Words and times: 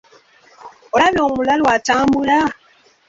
Olabye 0.95 1.21
omulalu 1.27 1.63
atambula? 1.75 2.37